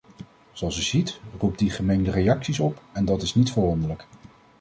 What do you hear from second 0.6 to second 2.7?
u ziet, roept die gemengde reacties